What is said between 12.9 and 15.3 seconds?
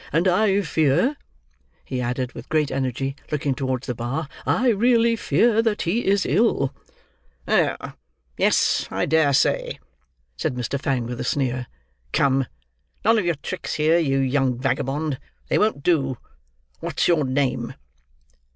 none of your tricks here, you young vagabond;